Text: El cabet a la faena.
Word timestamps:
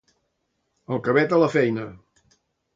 El 0.95 1.03
cabet 1.09 1.37
a 1.37 1.41
la 1.45 1.53
faena. 1.59 1.87